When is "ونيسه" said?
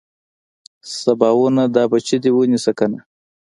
2.33-2.71